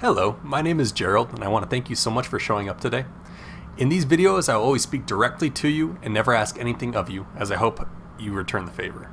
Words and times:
Hello, 0.00 0.38
my 0.42 0.60
name 0.60 0.78
is 0.78 0.92
Gerald, 0.92 1.32
and 1.32 1.42
I 1.42 1.48
want 1.48 1.62
to 1.64 1.70
thank 1.70 1.88
you 1.88 1.96
so 1.96 2.10
much 2.10 2.26
for 2.26 2.38
showing 2.38 2.68
up 2.68 2.82
today. 2.82 3.06
In 3.78 3.88
these 3.88 4.04
videos, 4.04 4.46
I 4.46 4.54
will 4.54 4.64
always 4.64 4.82
speak 4.82 5.06
directly 5.06 5.48
to 5.48 5.68
you 5.68 5.96
and 6.02 6.12
never 6.12 6.34
ask 6.34 6.58
anything 6.58 6.94
of 6.94 7.08
you, 7.08 7.26
as 7.34 7.50
I 7.50 7.56
hope 7.56 7.88
you 8.18 8.34
return 8.34 8.66
the 8.66 8.72
favor. 8.72 9.10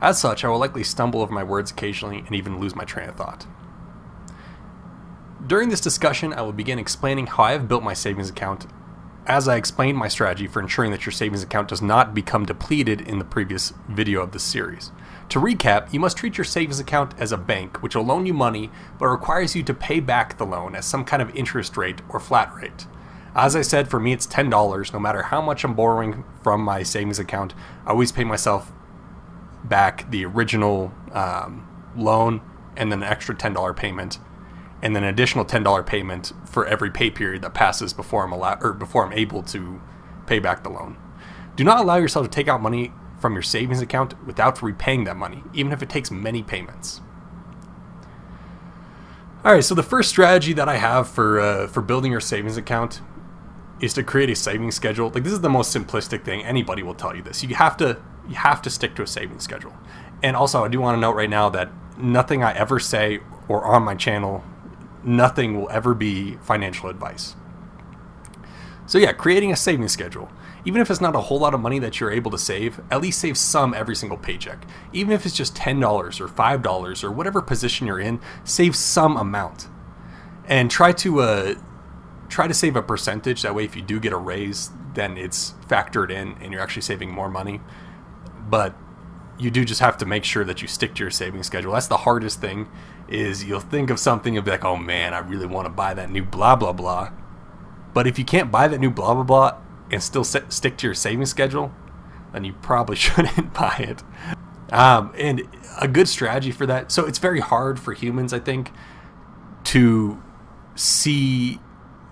As 0.00 0.18
such, 0.18 0.42
I 0.42 0.48
will 0.48 0.58
likely 0.58 0.84
stumble 0.84 1.20
over 1.20 1.34
my 1.34 1.44
words 1.44 1.70
occasionally 1.70 2.20
and 2.20 2.34
even 2.34 2.58
lose 2.58 2.74
my 2.74 2.84
train 2.84 3.10
of 3.10 3.16
thought. 3.16 3.46
During 5.46 5.68
this 5.68 5.82
discussion, 5.82 6.32
I 6.32 6.40
will 6.40 6.52
begin 6.52 6.78
explaining 6.78 7.26
how 7.26 7.42
I 7.42 7.52
have 7.52 7.68
built 7.68 7.82
my 7.82 7.92
savings 7.92 8.30
account 8.30 8.66
as 9.26 9.48
I 9.48 9.56
explained 9.56 9.98
my 9.98 10.08
strategy 10.08 10.46
for 10.46 10.60
ensuring 10.60 10.92
that 10.92 11.04
your 11.04 11.12
savings 11.12 11.42
account 11.42 11.68
does 11.68 11.82
not 11.82 12.14
become 12.14 12.46
depleted 12.46 13.02
in 13.02 13.18
the 13.18 13.26
previous 13.26 13.74
video 13.86 14.22
of 14.22 14.32
this 14.32 14.44
series. 14.44 14.92
To 15.30 15.40
recap, 15.40 15.92
you 15.92 16.00
must 16.00 16.16
treat 16.16 16.36
your 16.36 16.44
savings 16.44 16.78
account 16.78 17.14
as 17.18 17.32
a 17.32 17.38
bank, 17.38 17.82
which 17.82 17.96
will 17.96 18.04
loan 18.04 18.26
you 18.26 18.34
money 18.34 18.70
but 18.98 19.06
requires 19.08 19.56
you 19.56 19.62
to 19.62 19.74
pay 19.74 20.00
back 20.00 20.36
the 20.38 20.44
loan 20.44 20.74
at 20.74 20.84
some 20.84 21.04
kind 21.04 21.22
of 21.22 21.34
interest 21.34 21.76
rate 21.76 22.02
or 22.08 22.20
flat 22.20 22.54
rate. 22.54 22.86
As 23.34 23.56
I 23.56 23.62
said, 23.62 23.88
for 23.88 23.98
me 23.98 24.12
it's 24.12 24.26
$10. 24.26 24.92
No 24.92 24.98
matter 24.98 25.22
how 25.22 25.40
much 25.40 25.64
I'm 25.64 25.74
borrowing 25.74 26.24
from 26.42 26.62
my 26.62 26.82
savings 26.82 27.18
account, 27.18 27.54
I 27.86 27.90
always 27.90 28.12
pay 28.12 28.24
myself 28.24 28.72
back 29.64 30.10
the 30.10 30.24
original 30.26 30.92
um, 31.12 31.66
loan 31.96 32.42
and 32.76 32.92
then 32.92 33.02
an 33.02 33.08
extra 33.08 33.34
$10 33.34 33.76
payment 33.76 34.18
and 34.82 34.96
then 34.96 35.04
an 35.04 35.08
additional 35.08 35.44
$10 35.44 35.86
payment 35.86 36.32
for 36.44 36.66
every 36.66 36.90
pay 36.90 37.10
period 37.10 37.42
that 37.42 37.54
passes 37.54 37.92
before 37.92 38.24
I'm 38.24 38.32
allowed 38.32 38.62
or 38.62 38.72
before 38.72 39.06
I'm 39.06 39.12
able 39.12 39.42
to 39.44 39.80
pay 40.26 40.40
back 40.40 40.64
the 40.64 40.70
loan. 40.70 40.96
Do 41.54 41.64
not 41.64 41.78
allow 41.78 41.96
yourself 41.96 42.26
to 42.26 42.30
take 42.30 42.48
out 42.48 42.60
money 42.60 42.92
from 43.22 43.32
your 43.32 43.42
savings 43.42 43.80
account 43.80 44.14
without 44.26 44.60
repaying 44.62 45.04
that 45.04 45.16
money, 45.16 45.42
even 45.54 45.72
if 45.72 45.82
it 45.82 45.88
takes 45.88 46.10
many 46.10 46.42
payments. 46.42 47.00
All 49.44 49.52
right, 49.52 49.64
so 49.64 49.74
the 49.74 49.82
first 49.82 50.10
strategy 50.10 50.52
that 50.52 50.68
I 50.68 50.76
have 50.76 51.08
for 51.08 51.40
uh, 51.40 51.66
for 51.66 51.80
building 51.80 52.12
your 52.12 52.20
savings 52.20 52.56
account 52.56 53.00
is 53.80 53.94
to 53.94 54.02
create 54.02 54.28
a 54.28 54.36
savings 54.36 54.74
schedule. 54.74 55.10
Like 55.10 55.24
this 55.24 55.32
is 55.32 55.40
the 55.40 55.48
most 55.48 55.74
simplistic 55.74 56.24
thing. 56.24 56.44
Anybody 56.44 56.82
will 56.82 56.94
tell 56.94 57.16
you 57.16 57.22
this. 57.22 57.42
You 57.42 57.54
have 57.54 57.76
to 57.78 58.00
you 58.28 58.34
have 58.34 58.60
to 58.62 58.70
stick 58.70 58.94
to 58.96 59.02
a 59.02 59.06
savings 59.06 59.42
schedule. 59.42 59.74
And 60.22 60.36
also, 60.36 60.64
I 60.64 60.68
do 60.68 60.80
want 60.80 60.96
to 60.96 61.00
note 61.00 61.16
right 61.16 61.30
now 61.30 61.48
that 61.48 61.70
nothing 61.98 62.44
I 62.44 62.52
ever 62.52 62.78
say 62.78 63.20
or 63.48 63.64
on 63.64 63.82
my 63.82 63.94
channel 63.94 64.44
nothing 65.04 65.60
will 65.60 65.70
ever 65.70 65.94
be 65.94 66.36
financial 66.36 66.88
advice. 66.88 67.34
So, 68.86 68.98
yeah, 68.98 69.12
creating 69.12 69.52
a 69.52 69.56
savings 69.56 69.92
schedule. 69.92 70.30
Even 70.64 70.80
if 70.80 70.90
it's 70.90 71.00
not 71.00 71.16
a 71.16 71.20
whole 71.20 71.40
lot 71.40 71.54
of 71.54 71.60
money 71.60 71.78
that 71.80 71.98
you're 71.98 72.10
able 72.10 72.30
to 72.30 72.38
save, 72.38 72.80
at 72.90 73.00
least 73.00 73.20
save 73.20 73.36
some 73.36 73.74
every 73.74 73.96
single 73.96 74.16
paycheck. 74.16 74.64
Even 74.92 75.12
if 75.12 75.26
it's 75.26 75.34
just 75.34 75.56
$10 75.56 75.82
or 76.20 76.28
$5 76.28 77.04
or 77.04 77.10
whatever 77.10 77.42
position 77.42 77.86
you're 77.86 77.98
in, 77.98 78.20
save 78.44 78.76
some 78.76 79.16
amount. 79.16 79.68
And 80.46 80.70
try 80.70 80.92
to 80.92 81.20
uh, 81.20 81.54
try 82.28 82.46
to 82.46 82.54
save 82.54 82.76
a 82.76 82.82
percentage. 82.82 83.42
That 83.42 83.54
way, 83.54 83.64
if 83.64 83.74
you 83.74 83.82
do 83.82 83.98
get 83.98 84.12
a 84.12 84.16
raise, 84.16 84.70
then 84.94 85.16
it's 85.16 85.54
factored 85.66 86.10
in 86.10 86.36
and 86.40 86.52
you're 86.52 86.62
actually 86.62 86.82
saving 86.82 87.10
more 87.10 87.28
money. 87.28 87.60
But 88.48 88.76
you 89.38 89.50
do 89.50 89.64
just 89.64 89.80
have 89.80 89.96
to 89.98 90.06
make 90.06 90.24
sure 90.24 90.44
that 90.44 90.62
you 90.62 90.68
stick 90.68 90.94
to 90.94 91.00
your 91.02 91.10
saving 91.10 91.42
schedule. 91.42 91.72
That's 91.72 91.88
the 91.88 91.98
hardest 91.98 92.40
thing 92.40 92.68
is 93.08 93.44
you'll 93.44 93.60
think 93.60 93.90
of 93.90 93.98
something 93.98 94.36
and 94.36 94.44
be 94.44 94.52
like, 94.52 94.64
oh 94.64 94.76
man, 94.76 95.12
I 95.12 95.18
really 95.18 95.46
want 95.46 95.66
to 95.66 95.70
buy 95.70 95.94
that 95.94 96.10
new 96.10 96.22
blah 96.22 96.54
blah 96.54 96.72
blah. 96.72 97.10
But 97.94 98.06
if 98.06 98.18
you 98.18 98.24
can't 98.24 98.50
buy 98.50 98.68
that 98.68 98.78
new 98.78 98.90
blah 98.90 99.14
blah 99.14 99.24
blah 99.24 99.56
and 99.92 100.02
still 100.02 100.24
set, 100.24 100.52
stick 100.52 100.76
to 100.78 100.86
your 100.86 100.94
saving 100.94 101.26
schedule, 101.26 101.72
then 102.32 102.44
you 102.44 102.54
probably 102.54 102.96
shouldn't 103.04 103.54
buy 103.54 103.76
it. 103.78 104.02
Um, 104.72 105.12
and 105.18 105.46
a 105.78 105.86
good 105.86 106.08
strategy 106.08 106.50
for 106.50 106.66
that. 106.66 106.90
So 106.90 107.06
it's 107.06 107.18
very 107.18 107.40
hard 107.40 107.78
for 107.78 107.92
humans, 107.92 108.32
I 108.32 108.38
think, 108.38 108.72
to 109.64 110.20
see 110.74 111.60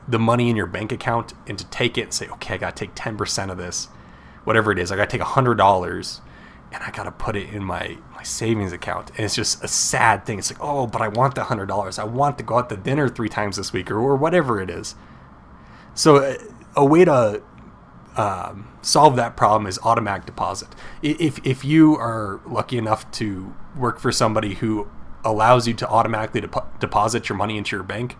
the 0.06 0.18
money 0.18 0.50
in 0.50 0.56
your 0.56 0.66
bank 0.66 0.92
account 0.92 1.32
and 1.46 1.58
to 1.58 1.64
take 1.66 1.96
it 1.96 2.02
and 2.02 2.12
say, 2.12 2.28
okay, 2.28 2.54
I 2.54 2.56
got 2.58 2.76
to 2.76 2.86
take 2.86 2.94
10% 2.94 3.50
of 3.50 3.56
this, 3.56 3.86
whatever 4.44 4.72
it 4.72 4.78
is. 4.78 4.92
I 4.92 4.96
got 4.96 5.08
to 5.08 5.18
take 5.18 5.26
$100 5.26 6.20
and 6.72 6.82
I 6.82 6.90
gotta 6.90 7.10
put 7.10 7.36
it 7.36 7.50
in 7.50 7.64
my 7.64 7.98
my 8.14 8.22
savings 8.22 8.72
account. 8.72 9.10
And 9.10 9.20
it's 9.20 9.34
just 9.34 9.62
a 9.64 9.68
sad 9.68 10.24
thing. 10.24 10.38
It's 10.38 10.50
like, 10.52 10.62
oh, 10.62 10.86
but 10.86 11.02
I 11.02 11.08
want 11.08 11.34
the 11.34 11.44
hundred 11.44 11.66
dollars. 11.66 11.98
I 11.98 12.04
want 12.04 12.38
to 12.38 12.44
go 12.44 12.58
out 12.58 12.68
to 12.70 12.76
dinner 12.76 13.08
three 13.08 13.28
times 13.28 13.56
this 13.56 13.72
week, 13.72 13.90
or, 13.90 13.98
or 13.98 14.16
whatever 14.16 14.60
it 14.60 14.70
is. 14.70 14.94
So 15.94 16.16
a, 16.16 16.30
uh, 16.30 16.38
a 16.76 16.84
way 16.84 17.04
to 17.04 17.42
um, 18.16 18.68
solve 18.82 19.16
that 19.16 19.36
problem 19.36 19.66
is 19.66 19.78
automatic 19.82 20.26
deposit. 20.26 20.68
If 21.02 21.44
if 21.46 21.64
you 21.64 21.94
are 21.96 22.40
lucky 22.46 22.78
enough 22.78 23.10
to 23.12 23.54
work 23.76 24.00
for 24.00 24.10
somebody 24.10 24.54
who 24.54 24.88
allows 25.24 25.68
you 25.68 25.74
to 25.74 25.88
automatically 25.88 26.40
de- 26.40 26.66
deposit 26.80 27.28
your 27.28 27.36
money 27.36 27.56
into 27.56 27.76
your 27.76 27.84
bank, 27.84 28.16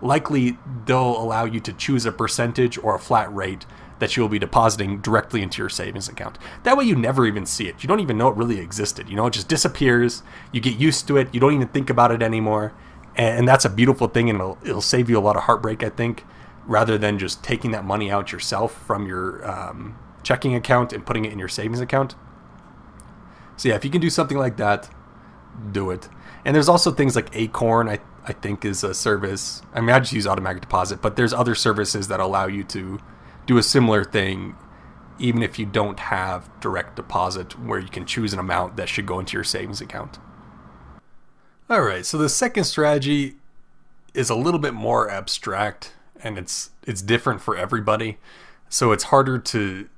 likely 0.00 0.58
they'll 0.86 1.20
allow 1.20 1.44
you 1.44 1.60
to 1.60 1.72
choose 1.72 2.06
a 2.06 2.12
percentage 2.12 2.78
or 2.78 2.94
a 2.94 2.98
flat 2.98 3.34
rate 3.34 3.66
that 3.98 4.16
you'll 4.16 4.28
be 4.28 4.38
depositing 4.38 5.00
directly 5.00 5.42
into 5.42 5.62
your 5.62 5.68
savings 5.68 6.08
account. 6.08 6.38
That 6.64 6.76
way 6.76 6.84
you 6.84 6.94
never 6.94 7.26
even 7.26 7.46
see 7.46 7.66
it. 7.66 7.82
You 7.82 7.88
don't 7.88 8.00
even 8.00 8.18
know 8.18 8.28
it 8.28 8.36
really 8.36 8.60
existed. 8.60 9.08
You 9.08 9.16
know, 9.16 9.26
it 9.26 9.32
just 9.32 9.48
disappears. 9.48 10.22
You 10.52 10.60
get 10.60 10.76
used 10.78 11.08
to 11.08 11.16
it. 11.16 11.32
You 11.32 11.40
don't 11.40 11.54
even 11.54 11.68
think 11.68 11.88
about 11.88 12.12
it 12.12 12.22
anymore. 12.22 12.74
And 13.16 13.48
that's 13.48 13.64
a 13.64 13.70
beautiful 13.70 14.08
thing 14.08 14.28
and 14.28 14.38
it'll, 14.38 14.58
it'll 14.62 14.82
save 14.82 15.08
you 15.08 15.18
a 15.18 15.20
lot 15.20 15.36
of 15.36 15.44
heartbreak, 15.44 15.82
I 15.82 15.88
think, 15.88 16.24
rather 16.66 16.98
than 16.98 17.18
just 17.18 17.42
taking 17.42 17.70
that 17.70 17.84
money 17.84 18.10
out 18.10 18.32
yourself 18.32 18.74
from 18.86 19.06
your 19.06 19.48
um, 19.48 19.96
checking 20.22 20.54
account 20.54 20.92
and 20.92 21.06
putting 21.06 21.24
it 21.24 21.32
in 21.32 21.38
your 21.38 21.48
savings 21.48 21.80
account. 21.80 22.14
So 23.56 23.68
yeah, 23.68 23.76
if 23.76 23.84
you 23.84 23.90
can 23.90 24.00
do 24.00 24.10
something 24.10 24.36
like 24.36 24.56
that, 24.56 24.90
do 25.72 25.90
it. 25.90 26.08
And 26.44 26.54
there's 26.54 26.68
also 26.68 26.90
things 26.90 27.16
like 27.16 27.34
Acorn, 27.34 27.88
I, 27.88 28.00
I 28.24 28.32
think 28.32 28.64
is 28.64 28.84
a 28.84 28.94
service. 28.94 29.62
I 29.72 29.80
mean, 29.80 29.90
I 29.90 30.00
just 30.00 30.12
use 30.12 30.26
automatic 30.26 30.62
deposit, 30.62 31.00
but 31.00 31.16
there's 31.16 31.32
other 31.32 31.54
services 31.54 32.08
that 32.08 32.20
allow 32.20 32.46
you 32.46 32.64
to 32.64 32.98
do 33.46 33.58
a 33.58 33.62
similar 33.62 34.04
thing 34.04 34.56
even 35.18 35.42
if 35.42 35.58
you 35.58 35.64
don't 35.64 35.98
have 35.98 36.50
direct 36.60 36.96
deposit 36.96 37.58
where 37.58 37.78
you 37.78 37.88
can 37.88 38.04
choose 38.04 38.32
an 38.32 38.38
amount 38.38 38.76
that 38.76 38.88
should 38.88 39.06
go 39.06 39.18
into 39.18 39.34
your 39.34 39.44
savings 39.44 39.80
account. 39.80 40.18
All 41.70 41.80
right, 41.80 42.04
so 42.04 42.18
the 42.18 42.28
second 42.28 42.64
strategy 42.64 43.36
is 44.14 44.30
a 44.30 44.34
little 44.34 44.60
bit 44.60 44.74
more 44.74 45.10
abstract 45.10 45.92
and 46.22 46.38
it's 46.38 46.70
it's 46.84 47.02
different 47.02 47.40
for 47.40 47.56
everybody. 47.56 48.18
So 48.68 48.92
it's 48.92 49.04
harder 49.04 49.38
to 49.38 49.88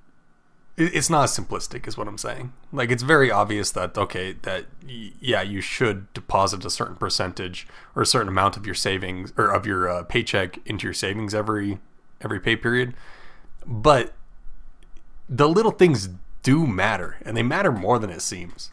it's 0.76 1.10
not 1.10 1.24
as 1.24 1.36
simplistic 1.36 1.88
is 1.88 1.96
what 1.96 2.06
I'm 2.06 2.18
saying. 2.18 2.52
Like 2.72 2.90
it's 2.90 3.02
very 3.02 3.30
obvious 3.30 3.70
that 3.72 3.96
okay, 3.98 4.34
that 4.42 4.66
yeah, 4.86 5.42
you 5.42 5.60
should 5.60 6.12
deposit 6.12 6.64
a 6.64 6.70
certain 6.70 6.96
percentage 6.96 7.66
or 7.96 8.02
a 8.02 8.06
certain 8.06 8.28
amount 8.28 8.56
of 8.56 8.66
your 8.66 8.74
savings 8.74 9.32
or 9.36 9.50
of 9.50 9.66
your 9.66 9.88
uh, 9.88 10.02
paycheck 10.04 10.58
into 10.66 10.86
your 10.86 10.94
savings 10.94 11.34
every 11.34 11.78
every 12.20 12.40
pay 12.40 12.56
period 12.56 12.94
but 13.66 14.14
the 15.28 15.48
little 15.48 15.72
things 15.72 16.08
do 16.42 16.66
matter, 16.66 17.18
and 17.22 17.36
they 17.36 17.42
matter 17.42 17.70
more 17.70 17.98
than 17.98 18.10
it 18.10 18.22
seems. 18.22 18.70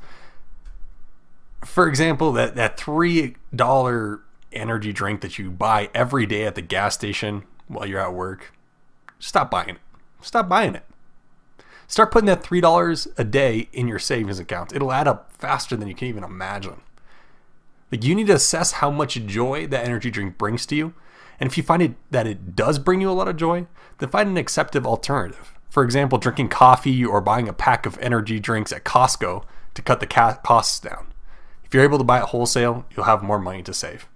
For 1.66 1.88
example, 1.88 2.32
that, 2.34 2.56
that 2.56 2.78
$3 2.78 4.22
energy 4.56 4.94
drink 4.94 5.22
that 5.22 5.38
you 5.38 5.52
buy 5.52 5.90
every 5.94 6.26
day 6.26 6.46
at 6.46 6.56
the 6.56 6.62
gas 6.62 6.96
station 6.96 7.44
while 7.68 7.86
you're 7.86 8.00
at 8.00 8.14
work, 8.14 8.54
stop 9.20 9.52
buying 9.52 9.70
it. 9.70 9.78
Stop 10.22 10.50
buying 10.50 10.76
it. 10.76 10.86
Start 11.88 12.12
putting 12.12 12.28
that 12.28 12.44
$3 12.44 13.08
a 13.18 13.24
day 13.24 13.70
in 13.72 13.88
your 13.88 14.00
savings 14.00 14.40
account. 14.40 14.74
It'll 14.74 14.92
add 14.92 15.08
up 15.08 15.32
faster 15.32 15.76
than 15.76 15.88
you 15.88 15.94
can 15.96 16.08
even 16.08 16.24
imagine. 16.24 16.82
Like 17.92 18.04
you 18.04 18.16
need 18.16 18.28
to 18.28 18.34
assess 18.34 18.74
how 18.74 18.90
much 18.90 19.24
joy 19.26 19.68
that 19.68 19.86
energy 19.86 20.10
drink 20.10 20.38
brings 20.38 20.66
to 20.68 20.76
you 20.76 20.94
and 21.40 21.50
if 21.50 21.58
you 21.58 21.64
find 21.64 21.82
it 21.82 21.96
that 22.12 22.28
it 22.28 22.56
does 22.56 22.80
bring 22.80 23.02
you 23.02 23.10
a 23.10 23.14
lot 23.14 23.28
of 23.28 23.38
joy, 23.38 23.68
then 23.98 24.10
find 24.10 24.30
an 24.30 24.38
acceptable 24.38 24.92
alternative. 24.92 25.54
For 25.70 25.84
example, 25.84 26.18
drinking 26.18 26.50
coffee 26.50 27.04
or 27.04 27.20
buying 27.20 27.50
a 27.50 27.54
pack 27.54 27.86
of 27.86 27.98
energy 28.00 28.40
drinks 28.40 28.72
at 28.72 28.86
Costco 28.86 29.44
to 29.74 29.82
cut 29.82 30.00
the 30.00 30.08
costs 30.08 30.80
down. 30.80 31.08
If 31.64 31.74
you're 31.74 31.84
able 31.84 31.98
to 31.98 32.04
buy 32.04 32.20
it 32.20 32.26
wholesale, 32.26 32.86
you'll 32.96 33.06
have 33.06 33.24
more 33.24 33.40
money 33.40 33.62
to 33.64 33.74
save. 33.74 34.08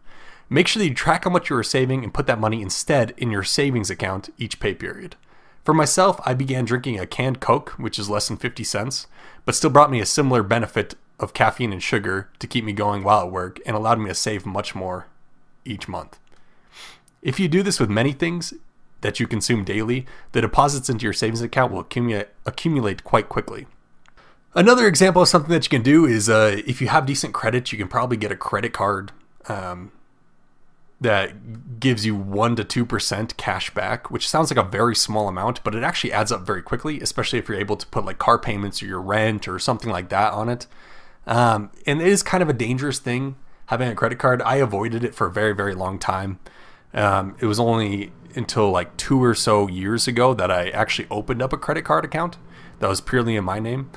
Make 0.49 0.67
sure 0.67 0.81
that 0.81 0.87
you 0.87 0.95
track 0.95 1.25
how 1.25 1.29
much 1.29 1.49
you 1.49 1.55
are 1.55 1.63
saving 1.63 2.03
and 2.03 2.13
put 2.13 2.25
that 2.27 2.39
money 2.39 2.61
instead 2.61 3.13
in 3.17 3.29
your 3.29 3.43
savings 3.43 3.89
account 3.89 4.29
each 4.37 4.59
pay 4.59 4.73
period. 4.73 5.15
For 5.63 5.73
myself, 5.73 6.19
I 6.25 6.33
began 6.33 6.65
drinking 6.65 6.99
a 6.99 7.05
canned 7.05 7.39
Coke, 7.39 7.71
which 7.71 7.99
is 7.99 8.09
less 8.09 8.27
than 8.27 8.37
50 8.37 8.63
cents, 8.63 9.05
but 9.45 9.53
still 9.53 9.69
brought 9.69 9.91
me 9.91 9.99
a 9.99 10.05
similar 10.05 10.41
benefit 10.41 10.95
of 11.19 11.33
caffeine 11.33 11.71
and 11.71 11.83
sugar 11.83 12.29
to 12.39 12.47
keep 12.47 12.63
me 12.63 12.73
going 12.73 13.03
while 13.03 13.21
at 13.21 13.31
work 13.31 13.59
and 13.65 13.75
allowed 13.75 13.99
me 13.99 14.07
to 14.07 14.15
save 14.15 14.45
much 14.45 14.73
more 14.73 15.05
each 15.65 15.87
month. 15.87 16.17
If 17.21 17.39
you 17.39 17.47
do 17.47 17.61
this 17.61 17.79
with 17.79 17.89
many 17.89 18.13
things 18.13 18.53
that 19.01 19.19
you 19.19 19.27
consume 19.27 19.63
daily, 19.63 20.05
the 20.31 20.41
deposits 20.41 20.89
into 20.89 21.03
your 21.03 21.13
savings 21.13 21.41
account 21.41 21.71
will 21.71 21.81
accumulate, 22.45 23.03
quite 23.03 23.29
quickly. 23.29 23.67
Another 24.55 24.87
example 24.87 25.21
of 25.21 25.27
something 25.27 25.51
that 25.51 25.65
you 25.65 25.69
can 25.69 25.83
do 25.83 26.05
is 26.05 26.27
uh, 26.27 26.59
if 26.65 26.81
you 26.81 26.87
have 26.87 27.05
decent 27.05 27.33
credit, 27.33 27.71
you 27.71 27.77
can 27.77 27.87
probably 27.87 28.17
get 28.17 28.31
a 28.31 28.35
credit 28.35 28.73
card 28.73 29.11
um, 29.47 29.91
that 31.01 31.79
gives 31.79 32.05
you 32.05 32.15
1% 32.15 32.67
to 32.67 32.85
2% 32.85 33.37
cash 33.37 33.73
back, 33.73 34.11
which 34.11 34.27
sounds 34.27 34.51
like 34.51 34.63
a 34.63 34.69
very 34.69 34.95
small 34.95 35.27
amount, 35.27 35.63
but 35.63 35.73
it 35.73 35.83
actually 35.83 36.11
adds 36.11 36.31
up 36.31 36.41
very 36.41 36.61
quickly, 36.61 36.99
especially 36.99 37.39
if 37.39 37.47
you're 37.47 37.59
able 37.59 37.77
to 37.77 37.87
put 37.87 38.05
like 38.05 38.17
car 38.17 38.37
payments 38.37 38.83
or 38.83 38.85
your 38.85 39.01
rent 39.01 39.47
or 39.47 39.59
something 39.59 39.89
like 39.89 40.09
that 40.09 40.33
on 40.33 40.49
it. 40.49 40.67
Um, 41.25 41.71
and 41.85 42.01
it 42.01 42.07
is 42.07 42.23
kind 42.23 42.43
of 42.43 42.49
a 42.49 42.53
dangerous 42.53 42.99
thing 42.99 43.35
having 43.67 43.87
a 43.87 43.95
credit 43.95 44.19
card. 44.19 44.41
I 44.41 44.55
avoided 44.55 45.03
it 45.03 45.15
for 45.15 45.27
a 45.27 45.31
very, 45.31 45.53
very 45.53 45.75
long 45.75 45.99
time. 45.99 46.39
Um, 46.93 47.35
it 47.39 47.45
was 47.45 47.59
only 47.59 48.11
until 48.35 48.71
like 48.71 48.97
two 48.97 49.23
or 49.23 49.35
so 49.35 49.67
years 49.67 50.07
ago 50.07 50.33
that 50.33 50.51
I 50.51 50.69
actually 50.69 51.07
opened 51.09 51.41
up 51.41 51.53
a 51.53 51.57
credit 51.57 51.85
card 51.85 52.03
account 52.03 52.37
that 52.79 52.89
was 52.89 52.99
purely 52.99 53.35
in 53.35 53.43
my 53.43 53.59
name. 53.59 53.91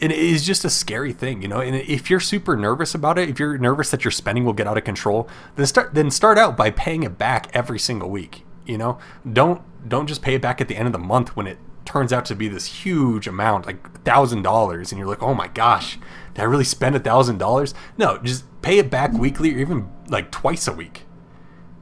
And 0.00 0.12
it 0.12 0.18
is 0.18 0.44
just 0.44 0.64
a 0.64 0.70
scary 0.70 1.12
thing, 1.12 1.40
you 1.42 1.48
know. 1.48 1.60
And 1.60 1.74
if 1.74 2.10
you're 2.10 2.20
super 2.20 2.56
nervous 2.56 2.94
about 2.94 3.18
it, 3.18 3.28
if 3.28 3.38
you're 3.38 3.56
nervous 3.56 3.90
that 3.90 4.04
your 4.04 4.10
spending 4.10 4.44
will 4.44 4.52
get 4.52 4.66
out 4.66 4.76
of 4.76 4.84
control, 4.84 5.28
then 5.56 5.66
start 5.66 5.94
then 5.94 6.10
start 6.10 6.38
out 6.38 6.56
by 6.56 6.70
paying 6.70 7.02
it 7.02 7.16
back 7.16 7.48
every 7.54 7.78
single 7.78 8.10
week. 8.10 8.44
You 8.66 8.78
know, 8.78 8.98
don't 9.30 9.62
don't 9.88 10.06
just 10.06 10.22
pay 10.22 10.34
it 10.34 10.42
back 10.42 10.60
at 10.60 10.68
the 10.68 10.76
end 10.76 10.86
of 10.86 10.92
the 10.92 10.98
month 10.98 11.34
when 11.36 11.46
it 11.46 11.58
turns 11.84 12.12
out 12.12 12.24
to 12.26 12.34
be 12.34 12.48
this 12.48 12.66
huge 12.66 13.26
amount, 13.26 13.64
like 13.64 14.02
thousand 14.02 14.42
dollars, 14.42 14.92
and 14.92 14.98
you're 14.98 15.08
like, 15.08 15.22
oh 15.22 15.34
my 15.34 15.48
gosh, 15.48 15.98
did 16.34 16.42
I 16.42 16.44
really 16.44 16.64
spend 16.64 16.96
a 16.96 17.00
thousand 17.00 17.38
dollars? 17.38 17.72
No, 17.96 18.18
just 18.18 18.44
pay 18.60 18.78
it 18.78 18.90
back 18.90 19.12
weekly 19.12 19.54
or 19.54 19.58
even 19.58 19.88
like 20.08 20.30
twice 20.30 20.68
a 20.68 20.72
week 20.72 21.06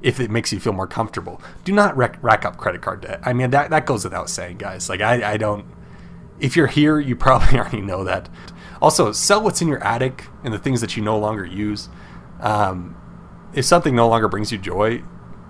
if 0.04 0.20
it 0.20 0.30
makes 0.30 0.52
you 0.52 0.60
feel 0.60 0.74
more 0.74 0.86
comfortable. 0.86 1.40
Do 1.64 1.72
not 1.72 1.96
rack, 1.96 2.22
rack 2.22 2.44
up 2.44 2.58
credit 2.58 2.82
card 2.82 3.00
debt. 3.00 3.20
I 3.24 3.32
mean, 3.32 3.50
that, 3.50 3.70
that 3.70 3.86
goes 3.86 4.04
without 4.04 4.28
saying, 4.28 4.58
guys. 4.58 4.88
Like, 4.88 5.00
I, 5.00 5.32
I 5.32 5.36
don't. 5.38 5.64
If 6.40 6.56
you're 6.56 6.66
here, 6.66 6.98
you 6.98 7.16
probably 7.16 7.58
already 7.58 7.80
know 7.80 8.04
that. 8.04 8.28
Also, 8.82 9.12
sell 9.12 9.42
what's 9.42 9.62
in 9.62 9.68
your 9.68 9.82
attic 9.82 10.26
and 10.42 10.52
the 10.52 10.58
things 10.58 10.80
that 10.80 10.96
you 10.96 11.02
no 11.02 11.18
longer 11.18 11.46
use. 11.46 11.88
Um, 12.40 12.96
if 13.54 13.64
something 13.64 13.94
no 13.94 14.08
longer 14.08 14.28
brings 14.28 14.52
you 14.52 14.58
joy, 14.58 15.02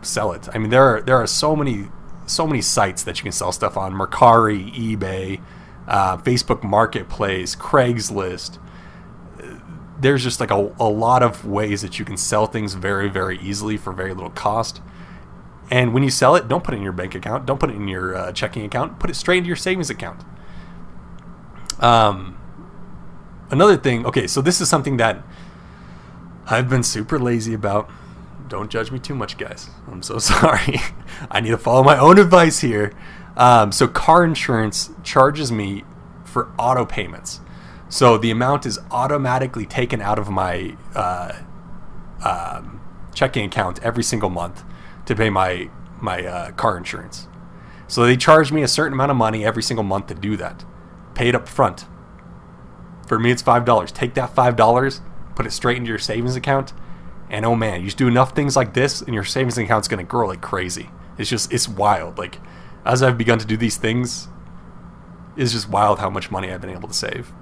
sell 0.02 0.32
it. 0.32 0.48
I 0.54 0.58
mean, 0.58 0.70
there 0.70 0.84
are 0.84 1.00
there 1.00 1.16
are 1.16 1.26
so 1.26 1.56
many 1.56 1.88
so 2.26 2.46
many 2.46 2.60
sites 2.60 3.02
that 3.02 3.18
you 3.18 3.22
can 3.22 3.32
sell 3.32 3.52
stuff 3.52 3.76
on: 3.76 3.92
Mercari, 3.94 4.72
eBay, 4.74 5.40
uh, 5.88 6.18
Facebook 6.18 6.62
Marketplace, 6.62 7.56
Craigslist. 7.56 8.58
There's 10.00 10.22
just 10.22 10.40
like 10.40 10.50
a, 10.50 10.74
a 10.78 10.88
lot 10.88 11.22
of 11.22 11.46
ways 11.46 11.80
that 11.82 11.98
you 11.98 12.04
can 12.04 12.16
sell 12.16 12.46
things 12.46 12.74
very 12.74 13.08
very 13.08 13.38
easily 13.40 13.76
for 13.76 13.92
very 13.92 14.12
little 14.12 14.30
cost. 14.30 14.80
And 15.70 15.94
when 15.94 16.02
you 16.02 16.10
sell 16.10 16.36
it, 16.36 16.46
don't 16.46 16.62
put 16.62 16.74
it 16.74 16.76
in 16.76 16.82
your 16.82 16.92
bank 16.92 17.14
account. 17.14 17.46
Don't 17.46 17.58
put 17.58 17.70
it 17.70 17.76
in 17.76 17.88
your 17.88 18.14
uh, 18.14 18.32
checking 18.32 18.64
account. 18.66 18.98
Put 19.00 19.08
it 19.08 19.14
straight 19.14 19.38
into 19.38 19.48
your 19.48 19.56
savings 19.56 19.88
account. 19.88 20.22
Um, 21.80 22.36
another 23.50 23.76
thing. 23.76 24.06
Okay, 24.06 24.26
so 24.26 24.40
this 24.40 24.60
is 24.60 24.68
something 24.68 24.96
that 24.98 25.22
I've 26.46 26.68
been 26.68 26.82
super 26.82 27.18
lazy 27.18 27.54
about 27.54 27.90
don't 28.48 28.70
judge 28.70 28.90
me 28.90 28.98
too 28.98 29.14
much, 29.14 29.38
guys. 29.38 29.70
I'm 29.90 30.02
so 30.02 30.18
sorry. 30.32 30.80
I 31.30 31.40
need 31.40 31.50
to 31.50 31.58
follow 31.58 31.82
my 31.82 31.98
own 31.98 32.18
advice 32.18 32.60
here. 32.60 32.92
Um, 33.36 33.72
so, 33.72 33.88
car 33.88 34.24
insurance 34.24 34.90
charges 35.02 35.50
me 35.50 35.84
for 36.24 36.52
auto 36.58 36.84
payments. 36.84 37.40
So, 37.88 38.16
the 38.16 38.30
amount 38.30 38.66
is 38.66 38.78
automatically 38.90 39.66
taken 39.66 40.00
out 40.00 40.18
of 40.18 40.30
my 40.30 40.76
uh, 40.94 41.32
um, 42.24 42.80
checking 43.12 43.46
account 43.46 43.82
every 43.82 44.04
single 44.04 44.30
month 44.30 44.62
to 45.06 45.16
pay 45.16 45.30
my, 45.30 45.68
my 46.00 46.24
uh, 46.24 46.50
car 46.52 46.76
insurance. 46.76 47.26
So, 47.88 48.04
they 48.04 48.16
charge 48.16 48.52
me 48.52 48.62
a 48.62 48.68
certain 48.68 48.92
amount 48.92 49.10
of 49.10 49.16
money 49.16 49.44
every 49.44 49.62
single 49.62 49.84
month 49.84 50.06
to 50.08 50.14
do 50.14 50.36
that. 50.36 50.64
Pay 51.14 51.28
it 51.28 51.34
up 51.34 51.48
front. 51.48 51.86
For 53.06 53.18
me, 53.18 53.30
it's 53.30 53.42
$5. 53.42 53.92
Take 53.92 54.14
that 54.14 54.34
$5, 54.34 55.00
put 55.34 55.46
it 55.46 55.50
straight 55.52 55.76
into 55.76 55.88
your 55.88 55.98
savings 55.98 56.36
account 56.36 56.72
and 57.30 57.44
oh 57.44 57.56
man, 57.56 57.80
you 57.80 57.86
just 57.86 57.96
do 57.96 58.08
enough 58.08 58.34
things 58.34 58.56
like 58.56 58.74
this, 58.74 59.00
and 59.00 59.14
your 59.14 59.24
savings 59.24 59.58
account's 59.58 59.88
gonna 59.88 60.04
grow 60.04 60.28
like 60.28 60.40
crazy. 60.40 60.90
It's 61.18 61.30
just 61.30 61.52
it's 61.52 61.68
wild. 61.68 62.18
Like 62.18 62.38
as 62.84 63.02
I've 63.02 63.18
begun 63.18 63.38
to 63.38 63.46
do 63.46 63.56
these 63.56 63.76
things, 63.76 64.28
it's 65.36 65.52
just 65.52 65.68
wild 65.68 65.98
how 65.98 66.10
much 66.10 66.30
money 66.30 66.52
I've 66.52 66.60
been 66.60 66.70
able 66.70 66.88
to 66.88 66.94
save. 66.94 67.32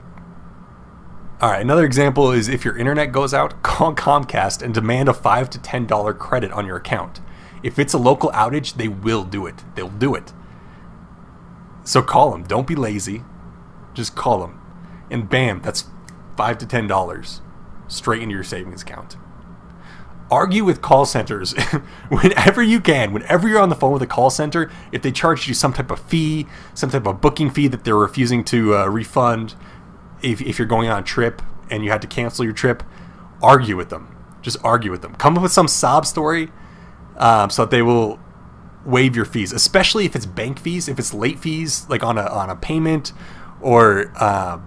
All 1.40 1.50
right, 1.50 1.60
another 1.60 1.84
example 1.84 2.30
is 2.30 2.48
if 2.48 2.64
your 2.64 2.78
internet 2.78 3.10
goes 3.10 3.34
out, 3.34 3.62
call 3.62 3.94
Comcast 3.94 4.62
and 4.62 4.72
demand 4.72 5.08
a 5.08 5.14
five 5.14 5.50
to 5.50 5.58
ten 5.60 5.86
dollar 5.86 6.14
credit 6.14 6.52
on 6.52 6.66
your 6.66 6.76
account. 6.76 7.20
If 7.62 7.78
it's 7.78 7.94
a 7.94 7.98
local 7.98 8.30
outage, 8.30 8.74
they 8.74 8.88
will 8.88 9.24
do 9.24 9.46
it. 9.46 9.62
They'll 9.74 9.88
do 9.88 10.14
it. 10.14 10.32
So 11.84 12.02
call 12.02 12.30
them. 12.30 12.44
Don't 12.44 12.66
be 12.66 12.76
lazy. 12.76 13.24
Just 13.94 14.14
call 14.14 14.40
them, 14.40 14.60
and 15.10 15.28
bam, 15.28 15.60
that's 15.62 15.84
five 16.36 16.58
to 16.58 16.66
ten 16.66 16.86
dollars 16.86 17.40
straight 17.88 18.22
into 18.22 18.34
your 18.34 18.44
savings 18.44 18.82
account 18.82 19.16
argue 20.32 20.64
with 20.64 20.80
call 20.80 21.04
centers 21.04 21.52
whenever 22.08 22.62
you 22.62 22.80
can. 22.80 23.12
Whenever 23.12 23.46
you're 23.46 23.60
on 23.60 23.68
the 23.68 23.76
phone 23.76 23.92
with 23.92 24.00
a 24.00 24.06
call 24.06 24.30
center, 24.30 24.70
if 24.90 25.02
they 25.02 25.12
charge 25.12 25.46
you 25.46 25.52
some 25.52 25.74
type 25.74 25.90
of 25.90 26.00
fee, 26.00 26.46
some 26.72 26.88
type 26.88 27.06
of 27.06 27.20
booking 27.20 27.50
fee 27.50 27.68
that 27.68 27.84
they're 27.84 27.94
refusing 27.94 28.42
to 28.44 28.74
uh, 28.74 28.86
refund, 28.86 29.54
if, 30.22 30.40
if 30.40 30.58
you're 30.58 30.66
going 30.66 30.88
on 30.88 31.00
a 31.00 31.04
trip 31.04 31.42
and 31.70 31.84
you 31.84 31.90
had 31.90 32.00
to 32.00 32.08
cancel 32.08 32.46
your 32.46 32.54
trip, 32.54 32.82
argue 33.42 33.76
with 33.76 33.90
them. 33.90 34.08
Just 34.40 34.56
argue 34.64 34.90
with 34.90 35.02
them. 35.02 35.14
Come 35.16 35.36
up 35.36 35.42
with 35.42 35.52
some 35.52 35.68
sob 35.68 36.06
story 36.06 36.50
um, 37.18 37.50
so 37.50 37.66
that 37.66 37.70
they 37.70 37.82
will 37.82 38.18
waive 38.86 39.14
your 39.14 39.26
fees, 39.26 39.52
especially 39.52 40.06
if 40.06 40.16
it's 40.16 40.26
bank 40.26 40.58
fees, 40.58 40.88
if 40.88 40.98
it's 40.98 41.12
late 41.12 41.38
fees, 41.38 41.86
like 41.90 42.02
on 42.02 42.16
a, 42.16 42.22
on 42.22 42.48
a 42.48 42.56
payment 42.56 43.12
or 43.62 44.12
uh, 44.16 44.58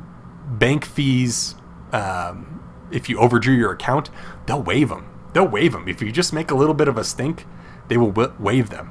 bank 0.47 0.86
fees. 0.86 1.56
Um, 1.92 2.63
if 2.92 3.09
you 3.09 3.19
overdrew 3.19 3.56
your 3.56 3.71
account, 3.71 4.09
they'll 4.45 4.62
waive 4.62 4.89
them 4.89 5.15
they'll 5.36 5.47
waive 5.47 5.74
them. 5.74 5.88
If 5.88 6.01
you 6.01 6.12
just 6.13 6.31
make 6.31 6.50
a 6.50 6.56
little 6.56 6.74
bit 6.74 6.88
of 6.88 6.97
a 6.97 7.03
stink, 7.03 7.45
they 7.89 7.97
will 7.97 8.12
waive 8.39 8.69
them. 8.69 8.89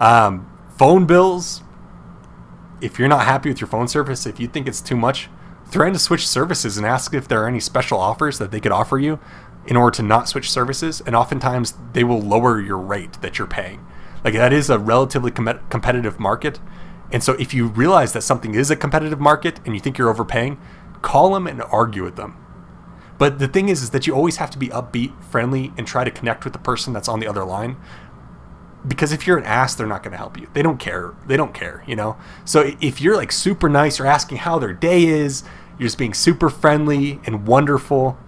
Um, 0.00 0.50
phone 0.76 1.06
bills. 1.06 1.62
If 2.80 2.98
you're 2.98 3.08
not 3.08 3.24
happy 3.24 3.48
with 3.48 3.60
your 3.60 3.68
phone 3.68 3.86
service, 3.86 4.26
if 4.26 4.40
you 4.40 4.48
think 4.48 4.66
it's 4.66 4.80
too 4.80 4.96
much, 4.96 5.30
threaten 5.66 5.92
to 5.92 5.98
switch 6.00 6.26
services 6.26 6.76
and 6.76 6.84
ask 6.84 7.14
if 7.14 7.28
there 7.28 7.44
are 7.44 7.48
any 7.48 7.60
special 7.60 8.00
offers 8.00 8.38
that 8.38 8.50
they 8.50 8.58
could 8.58 8.72
offer 8.72 8.98
you 8.98 9.20
in 9.64 9.76
order 9.76 9.94
to 9.96 10.02
not 10.02 10.28
switch 10.28 10.50
services. 10.50 11.00
And 11.06 11.14
oftentimes 11.14 11.74
they 11.92 12.02
will 12.02 12.20
lower 12.20 12.60
your 12.60 12.78
rate 12.78 13.22
that 13.22 13.38
you're 13.38 13.46
paying. 13.46 13.86
Like 14.24 14.34
that 14.34 14.52
is 14.52 14.68
a 14.68 14.78
relatively 14.78 15.30
com- 15.30 15.60
competitive 15.70 16.18
market. 16.18 16.58
And 17.14 17.22
so 17.22 17.32
if 17.38 17.54
you 17.54 17.68
realize 17.68 18.12
that 18.12 18.22
something 18.22 18.54
is 18.54 18.70
a 18.70 18.76
competitive 18.76 19.20
market 19.20 19.58
and 19.64 19.74
you 19.74 19.80
think 19.80 19.96
you're 19.96 20.10
overpaying, 20.10 20.60
call 21.00 21.32
them 21.32 21.46
and 21.46 21.62
argue 21.62 22.04
with 22.04 22.16
them 22.16 22.44
but 23.18 23.38
the 23.38 23.48
thing 23.48 23.68
is, 23.68 23.82
is 23.82 23.90
that 23.90 24.06
you 24.06 24.14
always 24.14 24.36
have 24.36 24.50
to 24.50 24.58
be 24.58 24.68
upbeat, 24.68 25.12
friendly, 25.24 25.72
and 25.76 25.86
try 25.86 26.04
to 26.04 26.10
connect 26.10 26.44
with 26.44 26.52
the 26.52 26.58
person 26.58 26.92
that's 26.92 27.08
on 27.08 27.20
the 27.20 27.26
other 27.26 27.44
line. 27.44 27.76
Because 28.86 29.12
if 29.12 29.26
you're 29.26 29.38
an 29.38 29.44
ass, 29.44 29.74
they're 29.74 29.86
not 29.86 30.02
going 30.02 30.12
to 30.12 30.18
help 30.18 30.38
you. 30.38 30.48
They 30.52 30.62
don't 30.62 30.78
care. 30.78 31.14
They 31.26 31.36
don't 31.36 31.54
care, 31.54 31.82
you 31.86 31.96
know? 31.96 32.16
So 32.44 32.72
if 32.80 33.00
you're 33.00 33.16
like 33.16 33.32
super 33.32 33.68
nice 33.68 33.98
or 33.98 34.06
asking 34.06 34.38
how 34.38 34.58
their 34.58 34.72
day 34.72 35.04
is, 35.04 35.42
you're 35.78 35.86
just 35.86 35.98
being 35.98 36.14
super 36.14 36.50
friendly 36.50 37.20
and 37.24 37.46
wonderful, 37.46 38.18